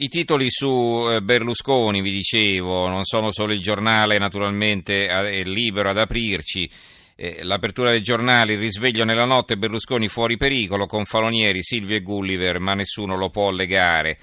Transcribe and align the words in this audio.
I 0.00 0.08
titoli 0.08 0.46
su 0.48 1.08
eh, 1.10 1.20
Berlusconi, 1.20 2.00
vi 2.00 2.12
dicevo, 2.12 2.86
non 2.86 3.02
sono 3.02 3.32
solo 3.32 3.52
il 3.52 3.60
giornale, 3.60 4.16
naturalmente 4.16 5.08
è 5.08 5.42
libero 5.42 5.90
ad 5.90 5.98
aprirci. 5.98 6.70
Eh, 7.16 7.42
l'apertura 7.42 7.90
dei 7.90 8.00
giornali, 8.00 8.52
il 8.52 8.60
risveglio 8.60 9.04
nella 9.04 9.24
notte, 9.24 9.56
Berlusconi 9.56 10.06
fuori 10.06 10.36
pericolo, 10.36 10.86
con 10.86 11.04
Falonieri, 11.04 11.64
Silvio 11.64 11.96
e 11.96 12.02
Gulliver, 12.02 12.60
ma 12.60 12.74
nessuno 12.74 13.16
lo 13.16 13.28
può 13.28 13.50
legare. 13.50 14.18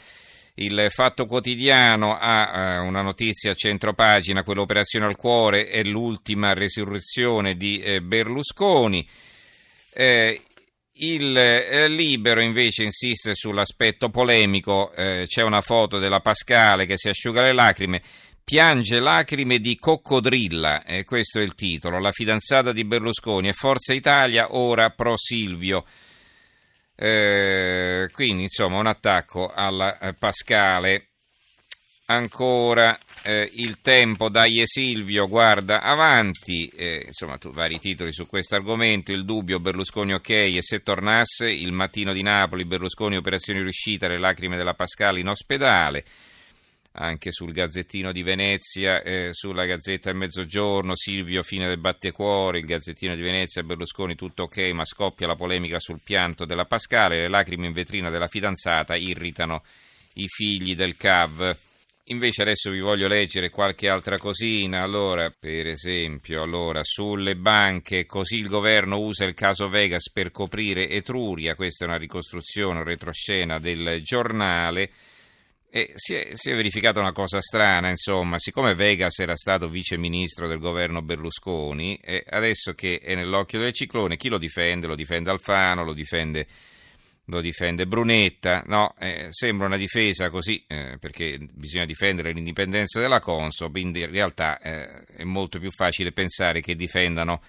Il 0.54 0.88
Fatto 0.92 1.26
Quotidiano 1.26 2.18
ha 2.18 2.80
una 2.80 3.02
notizia 3.02 3.52
a 3.52 3.56
centropagina, 3.56 4.44
quell'operazione 4.44 5.08
al 5.08 5.18
cuore 5.18 5.68
è 5.68 5.84
l'ultima 5.84 6.54
resurrezione 6.54 7.58
di 7.58 7.84
Berlusconi. 8.02 9.06
Eh, 9.94 10.42
il 10.98 11.38
eh, 11.38 11.88
Libero 11.90 12.42
invece 12.42 12.84
insiste 12.84 13.36
sull'aspetto 13.36 14.10
polemico, 14.10 14.94
eh, 14.94 15.26
c'è 15.28 15.42
una 15.42 15.62
foto 15.62 16.00
della 16.00 16.22
Pascale 16.22 16.86
che 16.86 16.98
si 16.98 17.10
asciuga 17.10 17.42
le 17.42 17.54
lacrime, 17.54 18.02
piange 18.44 19.00
lacrime 19.00 19.60
di 19.60 19.78
coccodrilla, 19.78 20.84
eh, 20.84 21.04
questo 21.04 21.40
è 21.40 21.44
il 21.44 21.56
titolo, 21.56 22.00
la 22.00 22.12
fidanzata 22.12 22.72
di 22.72 22.86
Berlusconi 22.86 23.50
è 23.50 23.54
Forza 23.54 23.94
Italia, 23.94 24.56
ora 24.56 24.90
pro 24.92 25.18
Silvio. 25.18 25.86
Eh, 26.98 28.10
quindi 28.14 28.44
insomma 28.44 28.78
un 28.78 28.88
attacco 28.88 29.52
alla 29.54 29.98
eh, 30.00 30.14
Pascale. 30.14 31.08
Ancora 32.08 32.98
eh, 33.26 33.50
il 33.56 33.80
tempo, 33.82 34.30
dai 34.30 34.62
Silvio, 34.66 35.28
guarda 35.28 35.82
avanti, 35.82 36.68
eh, 36.68 37.06
insomma 37.08 37.38
tu, 37.40 37.50
vari 37.50 37.80
titoli 37.80 38.14
su 38.14 38.28
questo 38.28 38.54
argomento, 38.54 39.12
il 39.12 39.26
dubbio 39.26 39.60
Berlusconi 39.60 40.14
ok 40.14 40.30
e 40.30 40.60
se 40.62 40.84
tornasse, 40.84 41.50
il 41.50 41.72
mattino 41.72 42.14
di 42.14 42.22
Napoli, 42.22 42.66
Berlusconi 42.66 43.18
operazione 43.18 43.62
riuscita, 43.62 44.08
le 44.08 44.20
lacrime 44.20 44.58
della 44.58 44.76
Pascale 44.76 45.22
in 45.22 45.28
ospedale, 45.28 46.06
anche 46.92 47.32
sul 47.32 47.52
Gazzettino 47.52 48.12
di 48.12 48.22
Venezia, 48.22 49.02
eh, 49.02 49.30
sulla 49.32 49.66
Gazzetta 49.66 50.12
del 50.12 50.20
Mezzogiorno, 50.20 50.96
Silvio 50.96 51.42
fine 51.42 51.68
del 51.68 51.80
battecuore, 51.80 52.60
il 52.60 52.66
Gazzettino 52.66 53.16
di 53.16 53.22
Venezia, 53.24 53.64
Berlusconi 53.64 54.14
tutto 54.14 54.44
ok 54.44 54.58
ma 54.74 54.86
scoppia 54.86 55.26
la 55.26 55.36
polemica 55.36 55.80
sul 55.80 56.00
pianto 56.04 56.46
della 56.46 56.66
Pascale, 56.66 57.22
le 57.22 57.30
lacrime 57.30 57.66
in 57.66 57.74
vetrina 57.74 58.12
della 58.12 58.28
fidanzata 58.28 58.96
irritano 58.96 59.64
i 60.14 60.28
figli 60.28 60.76
del 60.76 60.96
CAV. 60.96 61.65
Invece 62.10 62.44
adesso 62.44 62.70
vi 62.70 62.82
voglio 62.82 63.08
leggere 63.08 63.50
qualche 63.50 63.90
altra 63.90 64.20
cosina. 64.20 64.84
Allora, 64.84 65.32
per 65.32 65.66
esempio, 65.66 66.44
allora, 66.44 66.82
sulle 66.84 67.36
banche, 67.36 68.06
così 68.06 68.38
il 68.38 68.48
governo 68.48 69.00
usa 69.00 69.26
il 69.26 69.34
caso 69.34 69.70
Vegas 69.70 70.12
per 70.12 70.30
coprire 70.30 70.88
Etruria. 70.88 71.56
Questa 71.56 71.84
è 71.84 71.88
una 71.88 71.98
ricostruzione, 71.98 72.84
retroscena 72.84 73.58
del 73.58 74.04
giornale. 74.04 74.92
E 75.68 75.94
si 75.96 76.14
è, 76.14 76.30
si 76.34 76.52
è, 76.52 76.56
verificata 76.56 77.00
una 77.00 77.12
cosa 77.12 77.42
strana, 77.42 77.90
insomma, 77.90 78.38
siccome 78.38 78.76
Vegas 78.76 79.18
era 79.18 79.36
stato 79.36 79.68
vice 79.68 79.98
ministro 79.98 80.48
del 80.48 80.60
governo 80.60 81.02
Berlusconi, 81.02 82.00
adesso 82.30 82.74
che 82.74 83.00
è 83.00 83.16
nell'occhio 83.16 83.60
del 83.60 83.74
ciclone, 83.74 84.16
chi 84.16 84.30
lo 84.30 84.38
difende? 84.38 84.86
Lo 84.88 84.96
difende 84.96 85.32
Alfano, 85.32 85.84
lo 85.84 85.94
difende 85.94 86.48
lo 87.26 87.42
difende 87.42 87.88
Brunetta, 87.88 88.64
no, 88.68 88.94
eh, 89.00 89.28
sembra 89.30 89.66
una 89.68 89.78
difesa 89.78 90.30
così, 90.30 90.64
eh, 90.68 90.98
perché 91.00 91.40
bisogna 91.54 91.86
difendere 91.86 92.32
l'indipendenza 92.32 93.00
della 93.00 93.20
Consob, 93.20 93.76
in 93.78 93.94
realtà 94.10 94.60
eh, 94.60 95.04
è 95.06 95.24
molto 95.24 95.60
più 95.60 95.72
facile 95.72 96.12
pensare 96.12 96.62
che 96.62 96.76
difendano 96.76 97.42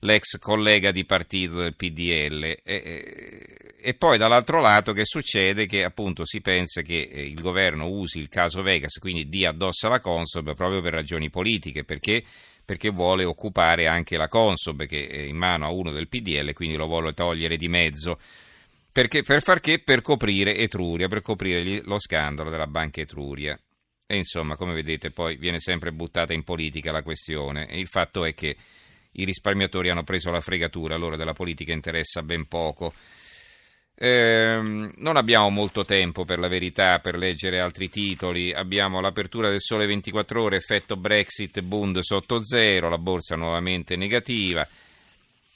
l'ex 0.00 0.38
collega 0.38 0.90
di 0.90 1.04
partito 1.04 1.58
del 1.58 1.76
PDL. 1.76 2.58
E, 2.64 3.94
poi 3.94 4.18
dall'altro 4.18 4.60
lato 4.60 4.92
che 4.92 5.04
succede? 5.04 5.66
Che 5.66 5.84
appunto 5.84 6.24
si 6.24 6.40
pensa 6.40 6.82
che 6.82 7.08
eh, 7.12 7.24
il 7.24 7.40
governo 7.40 7.88
usi 7.88 8.18
il 8.18 8.28
caso 8.28 8.62
Vegas, 8.62 8.98
quindi 8.98 9.28
dia 9.28 9.50
addosso 9.50 9.86
alla 9.86 10.00
Consob 10.00 10.54
proprio 10.54 10.80
per 10.80 10.92
ragioni 10.92 11.30
politiche, 11.30 11.84
perché 11.84 12.22
perché 12.64 12.90
vuole 12.90 13.24
occupare 13.24 13.88
anche 13.88 14.16
la 14.16 14.28
Consob 14.28 14.86
che 14.86 15.08
è 15.08 15.18
in 15.22 15.36
mano 15.36 15.66
a 15.66 15.70
uno 15.70 15.90
del 15.90 16.08
PDL, 16.08 16.52
quindi 16.52 16.76
lo 16.76 16.86
vuole 16.86 17.12
togliere 17.12 17.56
di 17.56 17.68
mezzo. 17.68 18.18
Perché, 18.92 19.22
per 19.22 19.42
far 19.42 19.60
che? 19.60 19.78
Per 19.78 20.02
coprire 20.02 20.54
Etruria, 20.54 21.08
per 21.08 21.22
coprire 21.22 21.80
lo 21.84 21.98
scandalo 21.98 22.50
della 22.50 22.66
banca 22.66 23.00
Etruria. 23.00 23.58
E 24.06 24.16
insomma, 24.16 24.56
come 24.56 24.74
vedete, 24.74 25.10
poi 25.10 25.36
viene 25.36 25.60
sempre 25.60 25.92
buttata 25.92 26.34
in 26.34 26.44
politica 26.44 26.92
la 26.92 27.02
questione. 27.02 27.66
E 27.68 27.78
il 27.78 27.88
fatto 27.88 28.26
è 28.26 28.34
che 28.34 28.54
i 29.12 29.24
risparmiatori 29.24 29.88
hanno 29.88 30.02
preso 30.02 30.30
la 30.30 30.42
fregatura, 30.42 30.96
loro 30.96 31.16
della 31.16 31.32
politica 31.32 31.72
interessa 31.72 32.22
ben 32.22 32.46
poco. 32.46 32.92
Eh, 33.94 34.90
non 34.96 35.16
abbiamo 35.16 35.48
molto 35.48 35.84
tempo 35.84 36.24
per 36.24 36.38
la 36.38 36.48
verità 36.48 36.98
per 36.98 37.16
leggere 37.16 37.60
altri 37.60 37.88
titoli. 37.88 38.52
Abbiamo 38.52 39.00
l'apertura 39.00 39.48
del 39.48 39.62
sole 39.62 39.86
24 39.86 40.42
ore, 40.42 40.56
effetto 40.56 40.96
Brexit, 40.96 41.62
Bund 41.62 41.98
sotto 42.00 42.44
zero, 42.44 42.90
la 42.90 42.98
borsa 42.98 43.36
nuovamente 43.36 43.96
negativa. 43.96 44.68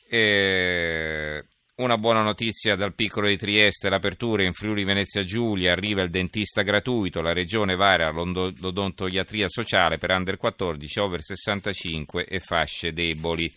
Eh, 0.08 1.44
una 1.76 1.98
buona 1.98 2.22
notizia 2.22 2.74
dal 2.74 2.94
piccolo 2.94 3.28
di 3.28 3.36
Trieste, 3.36 3.90
l'apertura 3.90 4.42
in 4.42 4.54
Friuli 4.54 4.84
Venezia 4.84 5.24
Giulia, 5.24 5.72
arriva 5.72 6.00
il 6.00 6.08
dentista 6.08 6.62
gratuito, 6.62 7.20
la 7.20 7.34
regione 7.34 7.76
vara 7.76 8.10
l'odontoiatria 8.10 9.46
sociale 9.48 9.98
per 9.98 10.10
under 10.10 10.38
14, 10.38 10.98
over 11.00 11.22
65 11.22 12.24
e 12.24 12.40
fasce 12.40 12.94
deboli. 12.94 13.52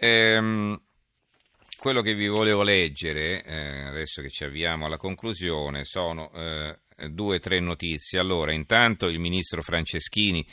Ehm, 0.00 0.80
quello 1.78 2.00
che 2.00 2.14
vi 2.14 2.26
volevo 2.26 2.62
leggere, 2.62 3.42
eh, 3.42 3.82
adesso 3.82 4.22
che 4.22 4.30
ci 4.30 4.44
avviamo 4.44 4.86
alla 4.86 4.96
conclusione, 4.96 5.84
sono 5.84 6.32
eh, 6.32 6.78
due 7.10 7.36
o 7.36 7.40
tre 7.40 7.60
notizie. 7.60 8.18
Allora, 8.18 8.52
intanto 8.52 9.08
il 9.08 9.18
ministro 9.18 9.60
Franceschini 9.60 10.44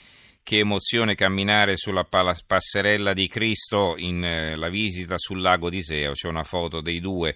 che 0.46 0.60
emozione 0.60 1.16
camminare 1.16 1.76
sulla 1.76 2.04
passerella 2.06 3.14
di 3.14 3.28
Cristo 3.28 3.96
in 3.98 4.24
eh, 4.24 4.56
la 4.56 4.70
visita 4.70 5.18
sul 5.18 5.42
lago 5.42 5.72
di 5.72 5.82
Seo, 5.82 6.12
c'è 6.12 6.28
una 6.28 6.44
foto 6.44 6.82
dei 6.82 7.00
due 7.00 7.36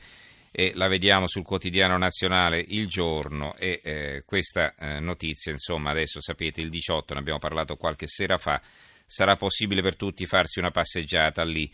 e 0.51 0.73
la 0.75 0.87
vediamo 0.87 1.25
sul 1.25 1.41
quotidiano 1.41 1.97
nazionale 1.97 2.63
il 2.67 2.87
giorno 2.87 3.55
e 3.55 3.81
eh, 3.83 4.23
questa 4.27 4.75
eh, 4.75 4.99
notizia, 4.99 5.51
insomma, 5.51 5.89
adesso 5.89 6.21
sapete 6.21 6.61
il 6.61 6.69
18, 6.69 7.15
ne 7.15 7.19
abbiamo 7.21 7.39
parlato 7.39 7.77
qualche 7.77 8.05
sera 8.05 8.37
fa, 8.37 8.61
sarà 9.07 9.35
possibile 9.35 9.81
per 9.81 9.95
tutti 9.95 10.27
farsi 10.27 10.59
una 10.59 10.69
passeggiata 10.69 11.43
lì. 11.43 11.67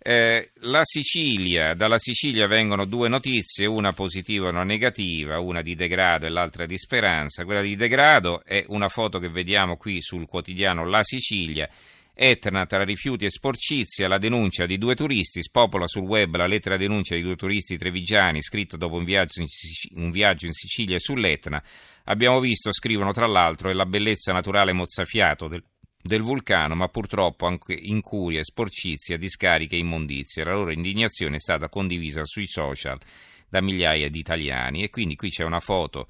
Eh, 0.00 0.52
la 0.60 0.84
Sicilia, 0.84 1.74
dalla 1.74 1.98
Sicilia 1.98 2.46
vengono 2.46 2.84
due 2.84 3.08
notizie, 3.08 3.66
una 3.66 3.92
positiva 3.92 4.46
e 4.46 4.50
una 4.50 4.62
negativa, 4.62 5.40
una 5.40 5.60
di 5.60 5.74
degrado 5.74 6.24
e 6.24 6.28
l'altra 6.30 6.66
di 6.66 6.78
speranza. 6.78 7.44
Quella 7.44 7.62
di 7.62 7.74
degrado 7.74 8.44
è 8.44 8.64
una 8.68 8.88
foto 8.88 9.18
che 9.18 9.28
vediamo 9.28 9.76
qui 9.76 10.00
sul 10.00 10.26
quotidiano 10.26 10.86
La 10.86 11.02
Sicilia. 11.02 11.68
Etna 12.14 12.64
tra 12.66 12.84
rifiuti 12.84 13.26
e 13.26 13.30
sporcizia, 13.30 14.08
la 14.08 14.18
denuncia 14.18 14.66
di 14.66 14.78
due 14.78 14.94
turisti, 14.94 15.42
spopola 15.42 15.86
sul 15.86 16.02
web 16.02 16.34
la 16.36 16.46
lettera 16.46 16.76
denuncia 16.76 17.14
di 17.14 17.22
due 17.22 17.36
turisti 17.36 17.76
trevigiani 17.76 18.40
scritto 18.40 18.76
dopo 18.76 18.96
un 18.96 19.04
viaggio 19.04 19.40
in, 19.40 19.46
Sicilia, 19.46 20.02
un 20.02 20.10
viaggio 20.10 20.46
in 20.46 20.52
Sicilia 20.52 20.98
sull'Etna. 20.98 21.62
Abbiamo 22.04 22.40
visto, 22.40 22.72
scrivono 22.72 23.12
tra 23.12 23.26
l'altro, 23.26 23.68
è 23.68 23.72
la 23.72 23.86
bellezza 23.86 24.32
naturale 24.32 24.72
mozzafiato 24.72 25.48
del 25.48 25.62
del 26.08 26.22
vulcano, 26.22 26.74
ma 26.74 26.88
purtroppo 26.88 27.46
anche 27.46 27.74
incuria, 27.74 28.42
sporcizia, 28.42 29.18
discariche 29.18 29.76
e 29.76 29.80
immondizie. 29.80 30.42
La 30.42 30.54
loro 30.54 30.72
indignazione 30.72 31.36
è 31.36 31.38
stata 31.38 31.68
condivisa 31.68 32.24
sui 32.24 32.46
social 32.46 32.98
da 33.46 33.60
migliaia 33.60 34.08
di 34.08 34.18
italiani 34.18 34.82
e 34.82 34.90
quindi 34.90 35.16
qui 35.16 35.28
c'è 35.28 35.44
una 35.44 35.60
foto 35.60 36.08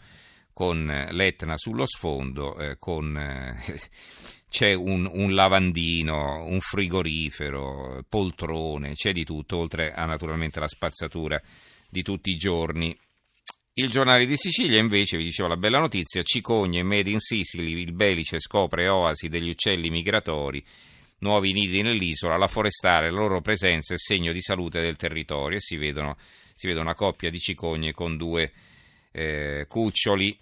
con 0.53 0.89
eh, 0.89 1.13
l'Etna 1.13 1.57
sullo 1.57 1.85
sfondo, 1.85 2.57
eh, 2.59 2.79
con, 2.79 3.17
eh, 3.17 3.57
c'è 4.49 4.73
un, 4.73 5.11
un, 5.13 5.35
lavandino, 5.35 6.45
un 6.45 6.61
frigorifero, 6.61 8.05
poltrone, 8.09 8.93
c'è 8.93 9.13
di 9.13 9.25
tutto, 9.25 9.57
oltre 9.57 9.93
a 9.93 10.05
naturalmente 10.05 10.61
la 10.61 10.69
spazzatura 10.69 11.41
di 11.91 12.03
tutti 12.03 12.31
i 12.31 12.37
giorni 12.37 12.97
il 13.81 13.91
giornale 13.91 14.27
di 14.27 14.37
Sicilia 14.37 14.81
invece, 14.81 15.17
vi 15.17 15.25
dicevo 15.25 15.49
la 15.49 15.57
bella 15.57 15.79
notizia, 15.79 16.25
Cicogne, 16.25 16.83
Made 16.83 17.11
in 17.11 17.21
Sicily, 17.21 17.81
il 17.81 17.93
Belice 17.93 18.41
scopre 18.41 18.89
oasi 18.89 19.29
degli 19.29 19.51
uccelli 19.51 19.89
migratori, 19.89 20.65
nuovi 21.21 21.53
nidi 21.53 21.83
nell'isola, 21.83 22.37
la 22.37 22.49
forestale, 22.49 23.09
la 23.09 23.19
loro 23.19 23.41
presenza 23.41 23.95
è 23.95 23.99
segno 23.99 24.33
di 24.33 24.41
salute 24.41 24.81
del 24.81 24.97
territorio 24.97 25.59
e 25.59 25.61
si, 25.61 25.77
vedono, 25.77 26.17
si 26.55 26.67
vede 26.67 26.81
una 26.81 26.97
coppia 26.97 27.31
di 27.31 27.39
cicogne 27.39 27.93
con 27.93 28.17
due 28.17 28.51
eh, 29.13 29.67
cuccioli. 29.69 30.37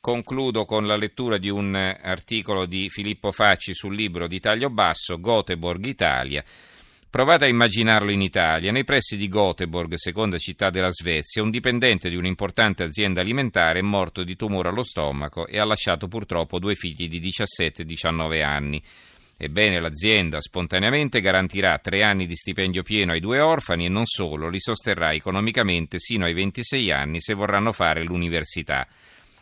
Concludo 0.00 0.64
con 0.64 0.86
la 0.86 0.96
lettura 0.96 1.38
di 1.38 1.50
un 1.50 1.74
articolo 1.74 2.66
di 2.66 2.88
Filippo 2.88 3.32
Facci 3.32 3.74
sul 3.74 3.96
libro 3.96 4.28
di 4.28 4.38
taglio 4.38 4.70
basso, 4.70 5.18
Göteborg 5.18 5.84
Italia. 5.86 6.44
Provate 7.10 7.46
a 7.46 7.48
immaginarlo 7.48 8.10
in 8.10 8.20
Italia. 8.20 8.70
Nei 8.70 8.84
pressi 8.84 9.16
di 9.16 9.28
Göteborg, 9.28 9.94
seconda 9.94 10.36
città 10.36 10.68
della 10.68 10.90
Svezia, 10.90 11.42
un 11.42 11.48
dipendente 11.48 12.10
di 12.10 12.16
un'importante 12.16 12.82
azienda 12.82 13.22
alimentare 13.22 13.78
è 13.78 13.82
morto 13.82 14.22
di 14.24 14.36
tumore 14.36 14.68
allo 14.68 14.82
stomaco 14.82 15.46
e 15.46 15.58
ha 15.58 15.64
lasciato 15.64 16.06
purtroppo 16.06 16.58
due 16.58 16.74
figli 16.74 17.08
di 17.08 17.18
17 17.18 17.80
e 17.80 17.84
19 17.86 18.42
anni. 18.42 18.82
Ebbene, 19.38 19.80
l'azienda 19.80 20.38
spontaneamente 20.42 21.22
garantirà 21.22 21.78
tre 21.78 22.02
anni 22.02 22.26
di 22.26 22.36
stipendio 22.36 22.82
pieno 22.82 23.12
ai 23.12 23.20
due 23.20 23.40
orfani 23.40 23.86
e 23.86 23.88
non 23.88 24.04
solo, 24.04 24.50
li 24.50 24.60
sosterrà 24.60 25.14
economicamente 25.14 25.98
sino 25.98 26.26
ai 26.26 26.34
26 26.34 26.90
anni 26.92 27.22
se 27.22 27.32
vorranno 27.32 27.72
fare 27.72 28.04
l'università. 28.04 28.86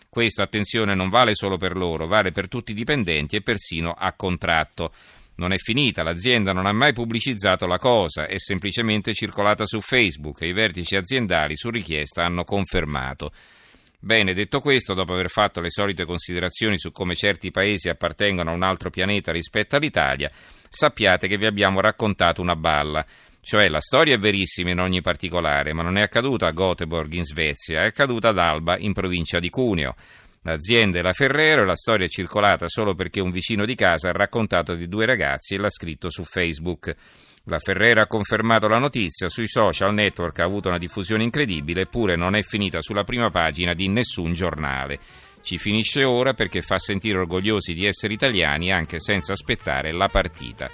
Questo, 0.08 0.40
attenzione, 0.40 0.94
non 0.94 1.08
vale 1.08 1.34
solo 1.34 1.56
per 1.56 1.76
loro, 1.76 2.06
vale 2.06 2.30
per 2.30 2.46
tutti 2.46 2.70
i 2.70 2.74
dipendenti 2.74 3.34
e 3.34 3.42
persino 3.42 3.90
a 3.90 4.12
contratto. 4.12 4.92
Non 5.36 5.52
è 5.52 5.58
finita, 5.58 6.02
l'azienda 6.02 6.52
non 6.52 6.64
ha 6.64 6.72
mai 6.72 6.94
pubblicizzato 6.94 7.66
la 7.66 7.78
cosa, 7.78 8.26
è 8.26 8.38
semplicemente 8.38 9.12
circolata 9.12 9.66
su 9.66 9.80
Facebook 9.80 10.40
e 10.40 10.48
i 10.48 10.52
vertici 10.54 10.96
aziendali 10.96 11.56
su 11.56 11.68
richiesta 11.68 12.24
hanno 12.24 12.42
confermato. 12.42 13.30
Bene, 13.98 14.34
detto 14.34 14.60
questo, 14.60 14.94
dopo 14.94 15.12
aver 15.12 15.28
fatto 15.28 15.60
le 15.60 15.70
solite 15.70 16.04
considerazioni 16.04 16.78
su 16.78 16.90
come 16.90 17.14
certi 17.14 17.50
paesi 17.50 17.88
appartengono 17.88 18.50
a 18.50 18.54
un 18.54 18.62
altro 18.62 18.88
pianeta 18.88 19.32
rispetto 19.32 19.76
all'Italia, 19.76 20.30
sappiate 20.68 21.28
che 21.28 21.36
vi 21.36 21.46
abbiamo 21.46 21.80
raccontato 21.80 22.40
una 22.40 22.56
balla. 22.56 23.04
Cioè 23.40 23.68
la 23.68 23.80
storia 23.80 24.14
è 24.14 24.18
verissima 24.18 24.70
in 24.70 24.80
ogni 24.80 25.02
particolare, 25.02 25.72
ma 25.72 25.82
non 25.82 25.98
è 25.98 26.02
accaduta 26.02 26.46
a 26.46 26.52
Göteborg 26.52 27.12
in 27.12 27.24
Svezia, 27.24 27.82
è 27.82 27.86
accaduta 27.86 28.30
ad 28.30 28.38
Alba 28.38 28.78
in 28.78 28.92
provincia 28.92 29.38
di 29.38 29.50
Cuneo. 29.50 29.94
L'azienda 30.46 31.00
è 31.00 31.02
la 31.02 31.12
Ferrero 31.12 31.62
e 31.62 31.64
la 31.64 31.74
storia 31.74 32.06
è 32.06 32.08
circolata 32.08 32.68
solo 32.68 32.94
perché 32.94 33.20
un 33.20 33.32
vicino 33.32 33.64
di 33.64 33.74
casa 33.74 34.10
ha 34.10 34.12
raccontato 34.12 34.76
di 34.76 34.86
due 34.86 35.04
ragazzi 35.04 35.54
e 35.54 35.58
l'ha 35.58 35.68
scritto 35.68 36.08
su 36.08 36.22
Facebook. 36.22 36.94
La 37.46 37.58
Ferrera 37.58 38.02
ha 38.02 38.06
confermato 38.06 38.68
la 38.68 38.78
notizia, 38.78 39.28
sui 39.28 39.48
social 39.48 39.92
network 39.92 40.38
ha 40.38 40.44
avuto 40.44 40.68
una 40.68 40.78
diffusione 40.78 41.24
incredibile, 41.24 41.80
eppure 41.80 42.14
non 42.14 42.36
è 42.36 42.42
finita 42.42 42.80
sulla 42.80 43.02
prima 43.02 43.28
pagina 43.28 43.74
di 43.74 43.88
nessun 43.88 44.34
giornale. 44.34 45.00
Ci 45.42 45.58
finisce 45.58 46.04
ora 46.04 46.32
perché 46.32 46.62
fa 46.62 46.78
sentire 46.78 47.18
orgogliosi 47.18 47.74
di 47.74 47.84
essere 47.84 48.12
italiani 48.14 48.70
anche 48.70 49.00
senza 49.00 49.32
aspettare 49.32 49.90
la 49.90 50.06
partita. 50.06 50.70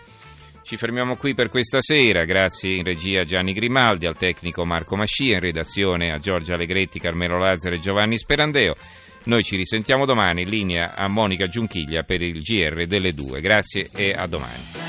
Ci 0.62 0.76
fermiamo 0.76 1.16
qui 1.16 1.32
per 1.32 1.48
questa 1.48 1.80
sera, 1.80 2.24
grazie 2.24 2.74
in 2.74 2.84
regia 2.84 3.22
a 3.22 3.24
Gianni 3.24 3.54
Grimaldi, 3.54 4.04
al 4.04 4.18
tecnico 4.18 4.66
Marco 4.66 4.96
Mascia, 4.96 5.32
in 5.32 5.40
redazione 5.40 6.12
a 6.12 6.18
Giorgia 6.18 6.54
Allegretti, 6.54 7.00
Carmelo 7.00 7.38
Lazzaro 7.38 7.74
e 7.74 7.80
Giovanni 7.80 8.18
Sperandeo. 8.18 8.76
Noi 9.24 9.44
ci 9.44 9.56
risentiamo 9.56 10.04
domani 10.04 10.42
in 10.42 10.48
linea 10.48 10.94
a 10.94 11.06
Monica 11.06 11.48
Giunchiglia 11.48 12.02
per 12.02 12.22
il 12.22 12.42
GR 12.42 12.86
delle 12.86 13.14
due. 13.14 13.40
Grazie 13.40 13.88
e 13.94 14.12
a 14.12 14.26
domani. 14.26 14.81